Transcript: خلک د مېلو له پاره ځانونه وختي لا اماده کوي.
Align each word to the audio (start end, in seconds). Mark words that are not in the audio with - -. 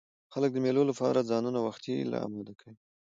خلک 0.33 0.49
د 0.53 0.57
مېلو 0.65 0.81
له 0.89 0.93
پاره 0.99 1.21
ځانونه 1.31 1.59
وختي 1.67 1.95
لا 2.11 2.19
اماده 2.27 2.53
کوي. 2.59 2.75